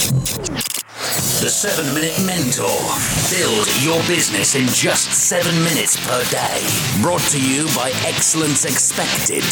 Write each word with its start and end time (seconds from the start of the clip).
The 0.00 1.50
7 1.50 1.92
Minute 1.94 2.24
Mentor. 2.24 2.64
Build 3.28 3.68
your 3.82 4.00
business 4.08 4.54
in 4.54 4.66
just 4.68 5.12
7 5.12 5.54
minutes 5.62 6.02
per 6.08 6.24
day. 6.30 6.64
Brought 7.02 7.20
to 7.32 7.38
you 7.38 7.66
by 7.76 7.92
Excellence 8.06 8.64
Expected, 8.64 9.44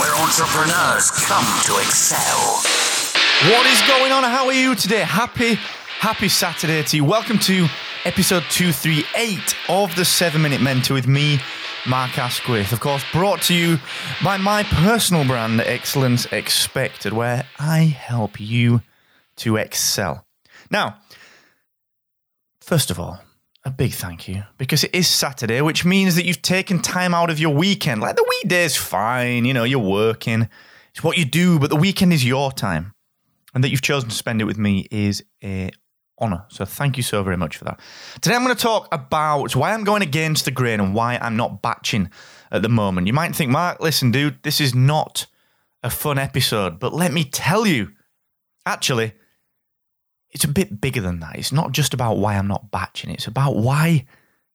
where 0.00 0.14
entrepreneurs 0.16 1.10
come 1.10 1.44
to 1.64 1.76
excel. 1.76 2.62
What 3.52 3.66
is 3.66 3.82
going 3.82 4.10
on? 4.10 4.24
How 4.24 4.46
are 4.46 4.54
you 4.54 4.74
today? 4.74 5.00
Happy, 5.00 5.56
happy 5.98 6.30
Saturday 6.30 6.82
to 6.82 6.96
you. 6.96 7.04
Welcome 7.04 7.38
to 7.40 7.66
episode 8.06 8.44
238 8.48 9.54
of 9.68 9.94
the 9.96 10.06
7 10.06 10.40
Minute 10.40 10.62
Mentor 10.62 10.94
with 10.94 11.06
me, 11.06 11.40
Mark 11.86 12.18
Asquith. 12.18 12.72
Of 12.72 12.80
course, 12.80 13.04
brought 13.12 13.42
to 13.42 13.54
you 13.54 13.78
by 14.24 14.38
my 14.38 14.62
personal 14.62 15.26
brand, 15.26 15.60
Excellence 15.60 16.24
Expected, 16.32 17.12
where 17.12 17.44
I 17.58 17.80
help 17.80 18.40
you 18.40 18.80
to 19.40 19.56
excel. 19.56 20.26
Now, 20.70 20.98
first 22.60 22.90
of 22.90 23.00
all, 23.00 23.20
a 23.64 23.70
big 23.70 23.92
thank 23.92 24.26
you 24.28 24.44
because 24.56 24.84
it 24.84 24.94
is 24.94 25.06
Saturday, 25.06 25.60
which 25.60 25.84
means 25.84 26.14
that 26.16 26.24
you've 26.24 26.42
taken 26.42 26.80
time 26.80 27.14
out 27.14 27.30
of 27.30 27.38
your 27.38 27.54
weekend. 27.54 28.00
Like 28.00 28.16
the 28.16 28.26
weekday's 28.42 28.76
fine, 28.76 29.44
you 29.44 29.52
know, 29.52 29.64
you're 29.64 29.78
working, 29.78 30.48
it's 30.90 31.04
what 31.04 31.18
you 31.18 31.24
do, 31.24 31.58
but 31.58 31.70
the 31.70 31.76
weekend 31.76 32.12
is 32.12 32.24
your 32.24 32.52
time. 32.52 32.94
And 33.52 33.64
that 33.64 33.70
you've 33.70 33.82
chosen 33.82 34.08
to 34.08 34.14
spend 34.14 34.40
it 34.40 34.44
with 34.44 34.58
me 34.58 34.86
is 34.90 35.24
a 35.42 35.70
honor. 36.18 36.44
So 36.48 36.64
thank 36.64 36.96
you 36.96 37.02
so 37.02 37.22
very 37.22 37.36
much 37.36 37.56
for 37.56 37.64
that. 37.64 37.80
Today 38.20 38.36
I'm 38.36 38.44
going 38.44 38.54
to 38.54 38.62
talk 38.62 38.88
about 38.92 39.56
why 39.56 39.72
I'm 39.72 39.84
going 39.84 40.02
against 40.02 40.44
the 40.44 40.50
grain 40.50 40.80
and 40.80 40.94
why 40.94 41.18
I'm 41.20 41.36
not 41.36 41.60
batching 41.60 42.10
at 42.52 42.62
the 42.62 42.68
moment. 42.68 43.08
You 43.08 43.12
might 43.12 43.34
think, 43.34 43.50
Mark, 43.50 43.80
listen, 43.80 44.10
dude, 44.10 44.42
this 44.42 44.60
is 44.60 44.74
not 44.74 45.26
a 45.82 45.90
fun 45.90 46.18
episode, 46.18 46.78
but 46.78 46.92
let 46.92 47.12
me 47.12 47.24
tell 47.24 47.66
you, 47.66 47.90
actually, 48.64 49.14
it's 50.30 50.44
a 50.44 50.48
bit 50.48 50.80
bigger 50.80 51.00
than 51.00 51.20
that. 51.20 51.36
It's 51.36 51.52
not 51.52 51.72
just 51.72 51.94
about 51.94 52.18
why 52.18 52.36
I'm 52.36 52.48
not 52.48 52.70
batching, 52.70 53.10
it's 53.10 53.26
about 53.26 53.56
why 53.56 54.06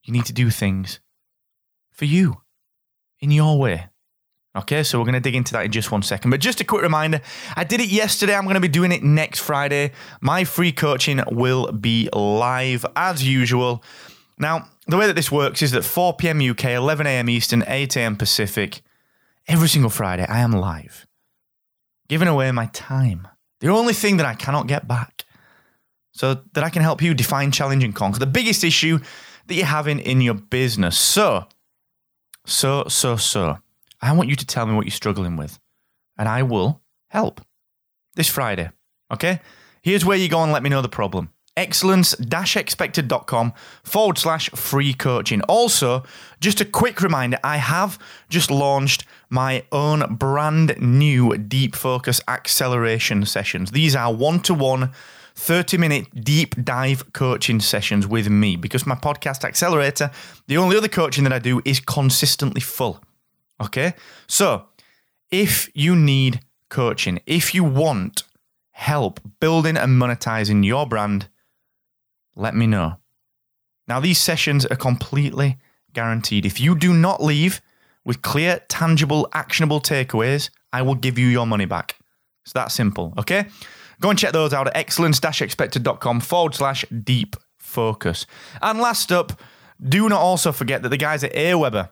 you 0.03 0.13
need 0.13 0.25
to 0.25 0.33
do 0.33 0.49
things 0.49 0.99
for 1.91 2.05
you 2.05 2.41
in 3.19 3.31
your 3.31 3.57
way. 3.57 3.87
Okay, 4.55 4.83
so 4.83 4.97
we're 4.97 5.05
going 5.05 5.15
to 5.15 5.19
dig 5.19 5.35
into 5.35 5.51
that 5.53 5.65
in 5.65 5.71
just 5.71 5.91
one 5.91 6.01
second. 6.01 6.31
But 6.31 6.39
just 6.39 6.61
a 6.61 6.63
quick 6.63 6.81
reminder 6.81 7.19
I 7.57 7.65
did 7.65 7.81
it 7.81 7.89
yesterday. 7.89 8.35
I'm 8.35 8.43
going 8.43 8.55
to 8.55 8.61
be 8.61 8.69
doing 8.69 8.93
it 8.93 9.03
next 9.03 9.39
Friday. 9.39 9.91
My 10.21 10.45
free 10.45 10.71
coaching 10.71 11.21
will 11.29 11.71
be 11.73 12.07
live 12.13 12.85
as 12.95 13.27
usual. 13.27 13.83
Now, 14.37 14.69
the 14.87 14.97
way 14.97 15.07
that 15.07 15.15
this 15.15 15.31
works 15.31 15.61
is 15.61 15.71
that 15.71 15.83
4 15.83 16.13
p.m. 16.15 16.39
UK, 16.39 16.65
11 16.65 17.07
a.m. 17.07 17.29
Eastern, 17.29 17.63
8 17.67 17.97
a.m. 17.97 18.15
Pacific, 18.15 18.81
every 19.47 19.67
single 19.67 19.89
Friday, 19.89 20.25
I 20.27 20.39
am 20.39 20.51
live, 20.51 21.05
giving 22.07 22.27
away 22.27 22.51
my 22.51 22.67
time. 22.67 23.27
The 23.59 23.69
only 23.69 23.93
thing 23.93 24.17
that 24.17 24.25
I 24.25 24.35
cannot 24.35 24.67
get 24.67 24.87
back. 24.87 25.14
So 26.15 26.41
that 26.53 26.63
I 26.63 26.69
can 26.69 26.81
help 26.81 27.01
you 27.01 27.13
define, 27.13 27.51
challenge, 27.51 27.83
and 27.83 27.93
conquer 27.93 28.19
the 28.19 28.25
biggest 28.25 28.63
issue 28.63 28.99
that 29.47 29.53
you're 29.53 29.65
having 29.65 29.99
in 29.99 30.21
your 30.21 30.33
business. 30.33 30.97
So, 30.97 31.45
so, 32.45 32.85
so, 32.87 33.17
so. 33.17 33.57
I 34.01 34.13
want 34.13 34.29
you 34.29 34.35
to 34.37 34.45
tell 34.45 34.65
me 34.65 34.73
what 34.73 34.85
you're 34.85 34.91
struggling 34.91 35.35
with, 35.35 35.59
and 36.17 36.29
I 36.29 36.43
will 36.43 36.81
help 37.09 37.41
this 38.15 38.29
Friday. 38.29 38.69
Okay? 39.11 39.41
Here's 39.81 40.05
where 40.05 40.17
you 40.17 40.29
go 40.29 40.41
and 40.41 40.53
let 40.53 40.63
me 40.63 40.69
know 40.69 40.81
the 40.81 40.87
problem. 40.87 41.31
Excellence 41.57 42.13
expected.com 42.13 43.53
forward 43.83 44.17
slash 44.17 44.49
free 44.51 44.93
coaching. 44.93 45.41
Also, 45.43 46.03
just 46.39 46.61
a 46.61 46.65
quick 46.65 47.01
reminder 47.01 47.39
I 47.43 47.57
have 47.57 47.99
just 48.29 48.49
launched 48.49 49.05
my 49.29 49.63
own 49.71 50.15
brand 50.15 50.75
new 50.79 51.37
deep 51.37 51.75
focus 51.75 52.21
acceleration 52.27 53.25
sessions. 53.25 53.71
These 53.71 53.95
are 53.95 54.13
one 54.13 54.39
to 54.41 54.53
one 54.53 54.91
30 55.35 55.77
minute 55.77 56.23
deep 56.23 56.55
dive 56.63 57.11
coaching 57.13 57.59
sessions 57.59 58.07
with 58.07 58.29
me 58.29 58.55
because 58.55 58.85
my 58.85 58.95
podcast 58.95 59.43
accelerator, 59.43 60.09
the 60.47 60.57
only 60.57 60.77
other 60.77 60.87
coaching 60.87 61.23
that 61.25 61.33
I 61.33 61.39
do 61.39 61.61
is 61.65 61.79
consistently 61.79 62.61
full. 62.61 63.03
Okay. 63.61 63.93
So 64.27 64.65
if 65.31 65.69
you 65.73 65.95
need 65.95 66.39
coaching, 66.69 67.19
if 67.25 67.53
you 67.53 67.63
want 67.63 68.23
help 68.71 69.19
building 69.39 69.77
and 69.77 70.01
monetizing 70.01 70.65
your 70.65 70.85
brand, 70.85 71.29
let 72.35 72.55
me 72.55 72.67
know. 72.67 72.97
Now, 73.87 73.99
these 73.99 74.19
sessions 74.19 74.65
are 74.65 74.75
completely 74.75 75.57
guaranteed. 75.93 76.45
If 76.45 76.59
you 76.59 76.75
do 76.75 76.93
not 76.93 77.23
leave 77.23 77.61
with 78.03 78.21
clear, 78.21 78.61
tangible, 78.67 79.27
actionable 79.33 79.79
takeaways, 79.79 80.49
I 80.73 80.81
will 80.81 80.95
give 80.95 81.17
you 81.17 81.27
your 81.27 81.47
money 81.47 81.65
back. 81.65 81.97
It's 82.43 82.53
that 82.53 82.71
simple. 82.71 83.13
Okay. 83.17 83.45
Go 84.01 84.09
and 84.09 84.19
check 84.19 84.33
those 84.33 84.53
out 84.53 84.67
at 84.67 84.75
excellence-expected.com 84.75 86.19
forward 86.19 86.55
slash 86.55 86.85
deep 87.03 87.35
focus. 87.57 88.25
And 88.61 88.79
last 88.79 89.11
up, 89.11 89.41
do 89.81 90.07
not 90.09 90.19
also 90.19 90.51
forget 90.51 90.81
that 90.83 90.89
the 90.89 90.97
guys 90.97 91.23
at 91.23 91.33
Aweber, 91.33 91.89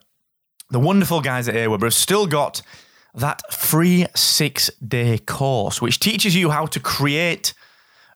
the 0.69 0.79
wonderful 0.79 1.21
guys 1.21 1.47
at 1.47 1.55
Aweber, 1.55 1.83
have 1.83 1.93
still 1.93 2.27
got 2.27 2.61
that 3.15 3.53
free 3.53 4.07
six 4.15 4.69
day 4.85 5.17
course, 5.19 5.81
which 5.81 5.99
teaches 5.99 6.35
you 6.35 6.49
how 6.49 6.65
to 6.67 6.79
create 6.79 7.53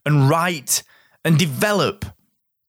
and 0.06 0.30
write 0.30 0.84
and 1.24 1.38
develop 1.38 2.06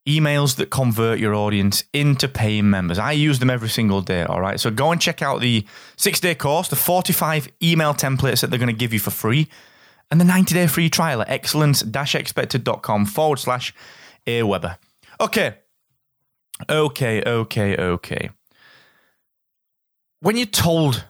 emails 0.07 0.57
that 0.57 0.71
convert 0.71 1.19
your 1.19 1.35
audience 1.35 1.85
into 1.93 2.27
paying 2.27 2.69
members. 2.69 2.99
I 2.99 3.13
use 3.13 3.39
them 3.39 3.51
every 3.51 3.69
single 3.69 4.01
day, 4.01 4.23
all 4.23 4.41
right? 4.41 4.59
So 4.59 4.71
go 4.71 4.91
and 4.91 5.01
check 5.01 5.23
out 5.23 5.41
the 5.41 5.67
six 5.97 6.19
day 6.19 6.35
course, 6.35 6.69
the 6.69 6.77
45 6.77 7.49
email 7.63 7.93
templates 7.93 8.41
that 8.41 8.49
they're 8.49 8.59
going 8.59 8.69
to 8.69 8.73
give 8.73 8.93
you 8.93 9.01
for 9.01 9.11
free 9.11 9.49
and 10.11 10.21
the 10.21 10.25
90 10.25 10.55
day 10.55 10.67
free 10.67 10.89
trial 10.89 11.23
at 11.23 11.29
excellence 11.29 11.83
expected.com 11.83 13.07
forward 13.07 13.39
slash 13.39 13.75
Aweber. 14.27 14.79
Okay. 15.21 15.57
Okay, 16.69 17.23
okay, 17.25 17.77
okay. 17.77 18.31
When 20.21 20.37
you're 20.37 20.47
told 20.47 21.05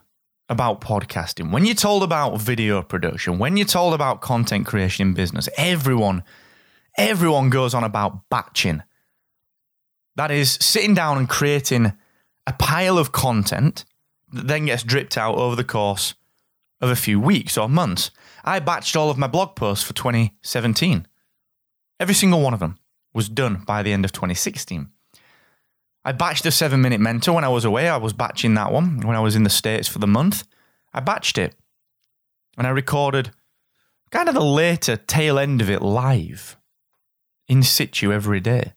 about 0.48 0.80
podcasting, 0.80 1.52
when 1.52 1.64
you're 1.64 1.74
told 1.74 2.02
about 2.02 2.38
video 2.40 2.82
production, 2.82 3.38
when 3.38 3.56
you're 3.56 3.66
told 3.66 3.94
about 3.94 4.20
content 4.20 4.66
creation 4.66 5.08
in 5.08 5.14
business, 5.14 5.48
everyone, 5.56 6.22
everyone 6.96 7.50
goes 7.50 7.74
on 7.74 7.84
about 7.84 8.28
batching. 8.28 8.82
That 10.16 10.30
is 10.30 10.58
sitting 10.60 10.94
down 10.94 11.16
and 11.16 11.28
creating 11.28 11.92
a 12.46 12.52
pile 12.52 12.98
of 12.98 13.12
content 13.12 13.84
that 14.32 14.46
then 14.46 14.66
gets 14.66 14.82
dripped 14.82 15.16
out 15.16 15.36
over 15.36 15.56
the 15.56 15.64
course 15.64 16.14
of 16.80 16.90
a 16.90 16.96
few 16.96 17.20
weeks 17.20 17.58
or 17.58 17.68
months. 17.68 18.10
I 18.44 18.60
batched 18.60 18.96
all 18.96 19.10
of 19.10 19.18
my 19.18 19.26
blog 19.26 19.56
posts 19.56 19.84
for 19.84 19.94
2017. 19.94 21.06
Every 22.00 22.14
single 22.14 22.40
one 22.40 22.54
of 22.54 22.60
them 22.60 22.78
was 23.12 23.28
done 23.28 23.62
by 23.66 23.82
the 23.82 23.92
end 23.92 24.04
of 24.04 24.12
2016. 24.12 24.88
I 26.04 26.12
batched 26.12 26.42
the 26.42 26.50
seven 26.50 26.80
minute 26.80 27.00
mentor 27.00 27.32
when 27.32 27.44
I 27.44 27.48
was 27.48 27.64
away. 27.64 27.88
I 27.88 27.96
was 27.96 28.12
batching 28.12 28.54
that 28.54 28.72
one 28.72 29.00
when 29.00 29.16
I 29.16 29.20
was 29.20 29.36
in 29.36 29.42
the 29.42 29.50
States 29.50 29.88
for 29.88 29.98
the 29.98 30.06
month. 30.06 30.46
I 30.94 31.00
batched 31.00 31.38
it. 31.38 31.54
And 32.56 32.66
I 32.66 32.70
recorded 32.70 33.30
kind 34.10 34.28
of 34.28 34.34
the 34.34 34.44
later 34.44 34.96
tail 34.96 35.38
end 35.38 35.60
of 35.60 35.68
it 35.68 35.82
live 35.82 36.56
in 37.46 37.62
situ 37.62 38.12
every 38.12 38.40
day. 38.40 38.72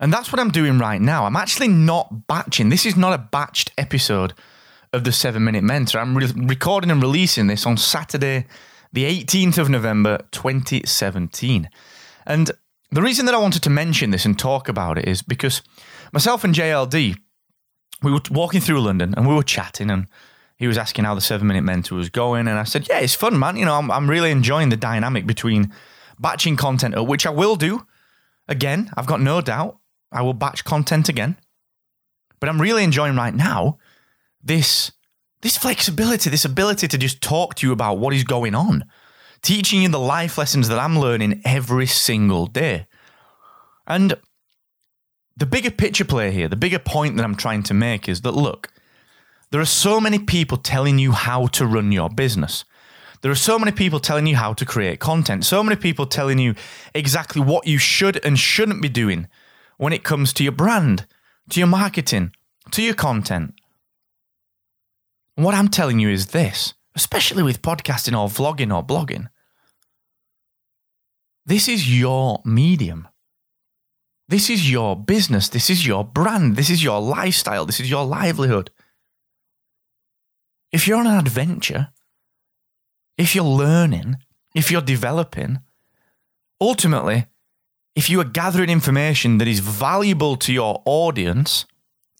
And 0.00 0.12
that's 0.12 0.32
what 0.32 0.40
I'm 0.40 0.50
doing 0.50 0.78
right 0.78 1.00
now. 1.00 1.24
I'm 1.24 1.36
actually 1.36 1.68
not 1.68 2.26
batching. 2.26 2.68
This 2.68 2.84
is 2.84 2.96
not 2.96 3.12
a 3.12 3.28
batched 3.36 3.70
episode 3.78 4.34
of 4.92 5.04
the 5.04 5.12
seven 5.12 5.44
minute 5.44 5.64
mentor. 5.64 5.98
I'm 5.98 6.16
re- 6.16 6.32
recording 6.36 6.90
and 6.90 7.02
releasing 7.02 7.46
this 7.46 7.66
on 7.66 7.76
Saturday, 7.76 8.46
the 8.92 9.04
18th 9.04 9.58
of 9.58 9.70
November, 9.70 10.18
2017. 10.32 11.68
And 12.26 12.50
the 12.90 13.02
reason 13.02 13.26
that 13.26 13.34
I 13.34 13.38
wanted 13.38 13.62
to 13.62 13.70
mention 13.70 14.10
this 14.10 14.26
and 14.26 14.38
talk 14.38 14.68
about 14.68 14.98
it 14.98 15.08
is 15.08 15.22
because 15.22 15.62
myself 16.12 16.44
and 16.44 16.54
JLD, 16.54 17.16
we 18.02 18.12
were 18.12 18.20
walking 18.30 18.60
through 18.60 18.82
London 18.82 19.14
and 19.16 19.26
we 19.26 19.34
were 19.34 19.42
chatting 19.42 19.90
and 19.90 20.08
he 20.56 20.66
was 20.66 20.78
asking 20.78 21.04
how 21.04 21.14
the 21.14 21.20
seven 21.20 21.46
minute 21.46 21.64
mentor 21.64 21.96
was 21.96 22.10
going. 22.10 22.46
And 22.46 22.58
I 22.58 22.64
said, 22.64 22.88
Yeah, 22.88 22.98
it's 22.98 23.14
fun, 23.14 23.38
man. 23.38 23.56
You 23.56 23.64
know, 23.64 23.78
I'm, 23.78 23.90
I'm 23.90 24.08
really 24.08 24.30
enjoying 24.30 24.68
the 24.68 24.76
dynamic 24.76 25.26
between 25.26 25.72
batching 26.20 26.56
content, 26.56 26.94
which 27.06 27.26
I 27.26 27.30
will 27.30 27.56
do 27.56 27.86
again. 28.46 28.90
I've 28.96 29.06
got 29.06 29.20
no 29.20 29.40
doubt 29.40 29.78
I 30.12 30.20
will 30.22 30.34
batch 30.34 30.64
content 30.64 31.08
again. 31.08 31.36
But 32.38 32.48
I'm 32.48 32.60
really 32.60 32.84
enjoying 32.84 33.16
right 33.16 33.34
now 33.34 33.78
this 34.42 34.92
this 35.42 35.56
flexibility, 35.56 36.30
this 36.30 36.44
ability 36.44 36.86
to 36.86 36.96
just 36.96 37.20
talk 37.20 37.56
to 37.56 37.66
you 37.66 37.72
about 37.72 37.98
what 37.98 38.14
is 38.14 38.22
going 38.22 38.54
on, 38.54 38.84
teaching 39.42 39.82
you 39.82 39.88
the 39.88 39.98
life 39.98 40.38
lessons 40.38 40.68
that 40.68 40.78
I'm 40.78 40.96
learning 40.96 41.42
every 41.44 41.86
single 41.86 42.46
day. 42.46 42.86
And 43.88 44.14
the 45.36 45.46
bigger 45.46 45.72
picture 45.72 46.04
play 46.04 46.30
here, 46.30 46.48
the 46.48 46.56
bigger 46.56 46.78
point 46.78 47.16
that 47.16 47.24
I'm 47.24 47.34
trying 47.34 47.64
to 47.64 47.74
make 47.74 48.08
is 48.08 48.20
that 48.20 48.32
look, 48.32 48.68
there 49.50 49.60
are 49.60 49.66
so 49.66 50.00
many 50.00 50.18
people 50.18 50.58
telling 50.58 50.98
you 50.98 51.12
how 51.12 51.48
to 51.48 51.66
run 51.66 51.90
your 51.90 52.08
business. 52.08 52.64
There 53.22 53.30
are 53.30 53.36
so 53.36 53.58
many 53.58 53.72
people 53.72 54.00
telling 54.00 54.26
you 54.26 54.36
how 54.36 54.52
to 54.54 54.64
create 54.64 54.98
content, 54.98 55.44
so 55.44 55.62
many 55.62 55.76
people 55.76 56.06
telling 56.06 56.38
you 56.38 56.54
exactly 56.94 57.42
what 57.42 57.66
you 57.66 57.78
should 57.78 58.24
and 58.24 58.38
shouldn't 58.38 58.82
be 58.82 58.88
doing 58.88 59.28
when 59.76 59.92
it 59.92 60.04
comes 60.04 60.32
to 60.34 60.42
your 60.42 60.52
brand, 60.52 61.06
to 61.50 61.60
your 61.60 61.68
marketing, 61.68 62.32
to 62.72 62.82
your 62.82 62.94
content. 62.94 63.54
What 65.42 65.54
I'm 65.54 65.68
telling 65.68 65.98
you 65.98 66.08
is 66.08 66.26
this, 66.26 66.74
especially 66.94 67.42
with 67.42 67.62
podcasting 67.62 68.16
or 68.16 68.28
vlogging 68.28 68.72
or 68.74 68.84
blogging. 68.84 69.28
This 71.44 71.68
is 71.68 71.98
your 71.98 72.40
medium. 72.44 73.08
This 74.28 74.48
is 74.48 74.70
your 74.70 74.94
business. 74.94 75.48
This 75.48 75.68
is 75.68 75.84
your 75.84 76.04
brand. 76.04 76.54
This 76.54 76.70
is 76.70 76.84
your 76.84 77.00
lifestyle. 77.00 77.66
This 77.66 77.80
is 77.80 77.90
your 77.90 78.06
livelihood. 78.06 78.70
If 80.70 80.86
you're 80.86 80.98
on 80.98 81.08
an 81.08 81.18
adventure, 81.18 81.88
if 83.18 83.34
you're 83.34 83.44
learning, 83.44 84.18
if 84.54 84.70
you're 84.70 84.80
developing, 84.80 85.58
ultimately, 86.60 87.26
if 87.96 88.08
you 88.08 88.20
are 88.20 88.24
gathering 88.24 88.70
information 88.70 89.38
that 89.38 89.48
is 89.48 89.58
valuable 89.58 90.36
to 90.36 90.52
your 90.52 90.82
audience 90.86 91.66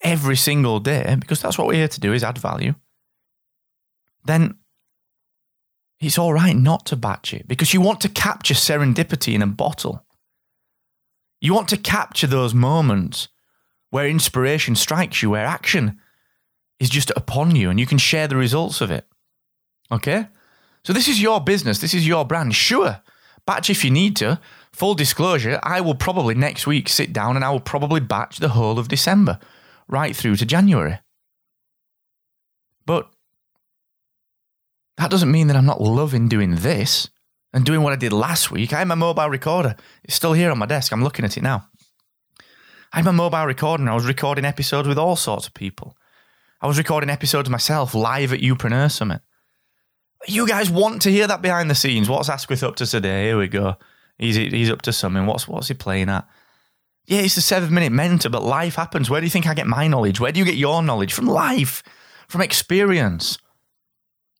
every 0.03 0.37
single 0.37 0.81
day, 0.81 1.17
because 1.21 1.41
that's 1.41 1.57
what 1.57 1.69
we're 1.69 1.75
here 1.75 1.89
to 1.89 2.01
do 2.01 2.13
is 2.13 2.25
add 2.25 2.37
value, 2.37 2.75
then 4.25 4.57
it's 6.01 6.19
all 6.19 6.33
right 6.33 6.57
not 6.57 6.87
to 6.87 6.97
batch 6.97 7.33
it 7.33 7.47
because 7.47 7.73
you 7.73 7.81
want 7.81 8.01
to 8.01 8.09
capture 8.09 8.55
serendipity 8.55 9.35
in 9.35 9.43
a 9.43 9.47
bottle. 9.47 10.05
You 11.41 11.55
want 11.55 11.69
to 11.69 11.77
capture 11.77 12.27
those 12.27 12.55
moments 12.55 13.29
where 13.91 14.09
inspiration 14.09 14.75
strikes 14.75 15.23
you, 15.23 15.31
where 15.31 15.47
action 15.47 16.01
is 16.81 16.91
just 16.91 17.13
upon 17.15 17.55
you 17.55 17.71
and 17.71 17.79
you 17.79 17.87
can 17.87 17.99
share 17.99 18.27
the 18.27 18.37
results 18.37 18.81
of 18.81 18.91
it. 18.91 19.07
Okay? 19.91 20.27
So 20.85 20.93
this 20.93 21.07
is 21.07 21.23
your 21.23 21.41
business, 21.41 21.79
this 21.79 21.95
is 21.95 22.07
your 22.07 22.25
brand. 22.25 22.55
Sure, 22.55 23.01
batch 23.47 23.71
if 23.71 23.85
you 23.85 23.91
need 23.91 24.17
to. 24.17 24.41
Full 24.73 24.95
disclosure, 24.95 25.61
I 25.63 25.81
will 25.83 25.95
probably 25.95 26.35
next 26.35 26.67
week 26.67 26.89
sit 26.89 27.13
down 27.13 27.37
and 27.37 27.45
I 27.45 27.51
will 27.51 27.61
probably 27.61 28.01
batch 28.01 28.39
the 28.39 28.49
whole 28.49 28.79
of 28.79 28.89
December 28.89 29.39
right 29.87 30.17
through 30.17 30.37
to 30.37 30.47
January. 30.47 30.99
But 32.87 33.12
that 34.97 35.11
doesn't 35.11 35.31
mean 35.31 35.47
that 35.49 35.57
I'm 35.57 35.67
not 35.67 35.81
loving 35.81 36.29
doing 36.29 36.57
this 36.57 37.09
and 37.53 37.65
doing 37.65 37.83
what 37.83 37.93
I 37.93 37.97
did 37.97 38.13
last 38.13 38.51
week. 38.51 38.73
I 38.73 38.79
had 38.79 38.89
my 38.89 38.95
mobile 38.95 39.29
recorder. 39.29 39.77
It's 40.05 40.15
still 40.15 40.33
here 40.33 40.51
on 40.51 40.59
my 40.59 40.67
desk. 40.67 40.93
I'm 40.93 41.05
looking 41.05 41.25
at 41.25 41.37
it 41.37 41.43
now. 41.43 41.69
I 42.93 42.99
had 42.99 43.05
my 43.05 43.11
mobile 43.11 43.47
recorder 43.47 43.83
and 43.83 43.91
I 43.91 43.95
was 43.95 44.05
recording 44.05 44.45
episodes 44.45 44.87
with 44.87 44.99
all 44.99 45.17
sorts 45.17 45.47
of 45.47 45.55
people. 45.55 45.97
I 46.61 46.67
was 46.67 46.79
recording 46.79 47.11
episodes 47.11 47.49
myself 47.49 47.95
live 47.95 48.33
at 48.33 48.41
Youpreneur 48.41 48.91
Summit. 48.91 49.23
You 50.29 50.47
guys 50.47 50.71
want 50.71 51.03
to 51.03 51.11
hear 51.11 51.27
that 51.27 51.43
behind 51.43 51.69
the 51.69 51.75
scenes? 51.75 52.09
What's 52.09 52.29
Asquith 52.29 52.63
up 52.63 52.77
to 52.77 52.87
today? 52.87 53.25
Here 53.25 53.39
we 53.39 53.49
go. 53.49 53.77
He's 54.19 54.37
he's 54.37 54.71
up 54.71 54.83
to 54.83 54.93
something. 54.93 55.27
What's 55.27 55.49
what's 55.49 55.69
he 55.69 55.75
playing 55.75 56.09
at? 56.09 56.29
Yeah, 57.07 57.21
it's 57.23 57.37
a 57.37 57.43
seven 57.43 57.75
minute 57.75 57.91
mentor, 57.91 58.29
but 58.29 58.45
life 58.45 58.77
happens. 58.77 59.11
Where 59.11 59.21
do 59.21 59.27
you 59.27 59.31
think 59.31 59.49
I 59.49 59.55
get 59.55 59.67
my 59.67 59.89
knowledge? 59.89 60.21
Where 60.21 60.31
do 60.31 60.39
you 60.39 60.47
get 60.47 60.55
your 60.55 60.83
knowledge? 60.83 61.13
From 61.13 61.27
life, 61.27 61.83
from 62.29 62.41
experience. 62.41 63.39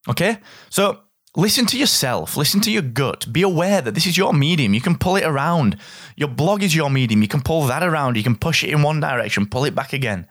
Okay? 0.09 0.39
So 0.71 1.01
listen 1.37 1.67
to 1.67 1.79
yourself, 1.79 2.37
listen 2.37 2.61
to 2.63 2.71
your 2.71 2.83
gut. 2.83 3.33
Be 3.33 3.43
aware 3.43 3.81
that 3.81 3.95
this 3.95 4.07
is 4.07 4.17
your 4.17 4.33
medium. 4.33 4.75
You 4.75 4.81
can 4.81 4.97
pull 4.97 5.17
it 5.17 5.25
around. 5.25 5.77
Your 6.17 6.29
blog 6.29 6.63
is 6.63 6.75
your 6.75 6.91
medium. 6.91 7.23
You 7.23 7.29
can 7.29 7.43
pull 7.43 7.67
that 7.67 7.83
around. 7.83 8.17
You 8.17 8.23
can 8.23 8.37
push 8.37 8.65
it 8.65 8.71
in 8.71 8.83
one 8.83 9.01
direction, 9.01 9.47
pull 9.47 9.65
it 9.65 9.75
back 9.75 9.93
again. 9.93 10.27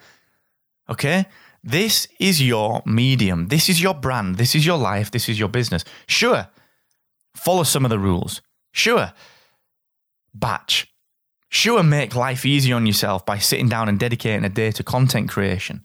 Okay? 0.90 1.26
This 1.64 2.08
is 2.20 2.42
your 2.42 2.82
medium. 2.86 3.48
This 3.48 3.70
is 3.70 3.82
your 3.82 3.94
brand. 3.94 4.38
This 4.38 4.56
is 4.56 4.66
your 4.66 4.78
life. 4.78 5.12
This 5.12 5.30
is 5.30 5.40
your 5.40 5.50
business. 5.50 5.84
Sure, 6.08 6.48
follow 7.36 7.64
some 7.64 7.86
of 7.86 7.92
the 7.92 8.00
rules. 8.00 8.42
Sure, 8.72 9.14
batch. 10.34 10.88
Sure, 11.50 11.84
make 11.84 12.16
life 12.16 12.46
easy 12.46 12.72
on 12.72 12.86
yourself 12.86 13.26
by 13.26 13.38
sitting 13.38 13.68
down 13.68 13.90
and 13.90 14.00
dedicating 14.00 14.46
a 14.46 14.50
day 14.50 14.72
to 14.72 14.84
content 14.84 15.30
creation. 15.30 15.84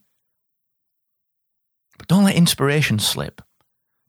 But 1.99 2.09
don't 2.09 2.25
let 2.25 2.37
inspiration 2.37 2.99
slip. 2.99 3.43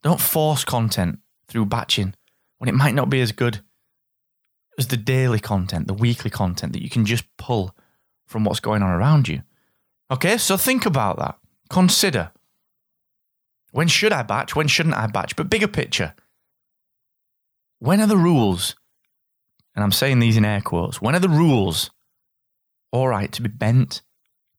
Don't 0.02 0.20
force 0.20 0.64
content 0.64 1.18
through 1.48 1.66
batching 1.66 2.14
when 2.58 2.68
it 2.68 2.74
might 2.74 2.94
not 2.94 3.10
be 3.10 3.20
as 3.20 3.32
good 3.32 3.60
as 4.78 4.88
the 4.88 4.96
daily 4.96 5.40
content, 5.40 5.86
the 5.86 5.94
weekly 5.94 6.30
content 6.30 6.72
that 6.72 6.82
you 6.82 6.90
can 6.90 7.04
just 7.04 7.24
pull 7.36 7.74
from 8.26 8.44
what's 8.44 8.60
going 8.60 8.82
on 8.82 8.90
around 8.90 9.28
you. 9.28 9.42
Okay, 10.10 10.38
so 10.38 10.56
think 10.56 10.86
about 10.86 11.18
that. 11.18 11.36
Consider 11.68 12.30
when 13.72 13.88
should 13.88 14.12
I 14.12 14.22
batch? 14.22 14.56
When 14.56 14.68
shouldn't 14.68 14.96
I 14.96 15.06
batch? 15.06 15.36
But 15.36 15.50
bigger 15.50 15.68
picture. 15.68 16.14
When 17.80 18.00
are 18.00 18.06
the 18.06 18.16
rules? 18.16 18.74
And 19.74 19.84
I'm 19.84 19.92
saying 19.92 20.18
these 20.18 20.36
in 20.36 20.44
air 20.44 20.60
quotes. 20.60 21.00
When 21.02 21.14
are 21.14 21.20
the 21.20 21.28
rules 21.28 21.90
all 22.90 23.08
right 23.08 23.30
to 23.32 23.42
be 23.42 23.48
bent, 23.48 24.02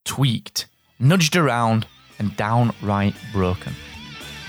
tweaked, 0.06 0.68
nudged 1.00 1.36
around, 1.36 1.88
and 2.20 2.36
downright 2.38 3.16
broken? 3.34 3.74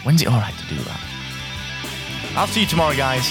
When's 0.05 0.23
it 0.23 0.29
all 0.29 0.41
right 0.41 0.57
to 0.57 0.67
do 0.67 0.77
that? 0.85 1.01
I'll 2.37 2.47
see 2.47 2.61
you 2.61 2.67
tomorrow, 2.67 2.97
guys. 2.97 3.29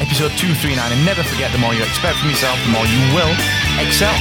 Episode 0.00 0.32
239. 0.38 0.92
And 0.92 1.04
never 1.04 1.22
forget 1.22 1.52
the 1.52 1.58
more 1.58 1.74
you 1.74 1.82
expect 1.82 2.18
from 2.18 2.30
yourself, 2.30 2.58
the 2.64 2.72
more 2.72 2.86
you 2.86 3.00
will 3.14 3.30
excel. 3.78 4.14